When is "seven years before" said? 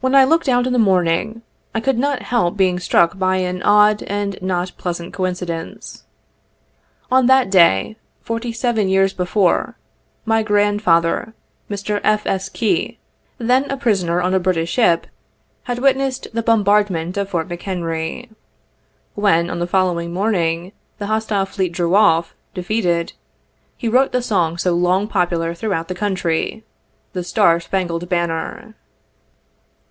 8.52-9.78